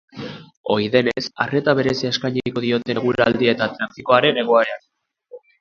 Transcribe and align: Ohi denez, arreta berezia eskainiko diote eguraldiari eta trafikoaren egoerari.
Ohi 0.75 0.87
denez, 0.95 1.23
arreta 1.45 1.75
berezia 1.81 2.11
eskainiko 2.15 2.65
diote 2.65 2.97
eguraldiari 3.03 3.55
eta 3.55 3.71
trafikoaren 3.77 4.45
egoerari. 4.47 4.83